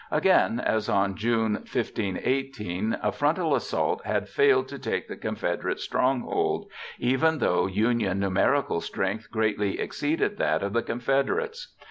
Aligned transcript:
Again, 0.09 0.59
as 0.59 0.89
on 0.89 1.13
June 1.13 1.57
15 1.63 2.19
18, 2.23 2.97
a 3.03 3.11
frontal 3.11 3.53
assault 3.53 4.03
had 4.03 4.27
failed 4.27 4.67
to 4.69 4.79
take 4.79 5.07
the 5.07 5.15
Confederate 5.15 5.79
stronghold, 5.79 6.65
even 6.97 7.37
though 7.37 7.67
Union 7.67 8.17
numerical 8.19 8.81
strength 8.81 9.29
greatly 9.29 9.79
exceeded 9.79 10.39
that 10.39 10.63
of 10.63 10.73
the 10.73 10.81
Confederates. 10.81 11.75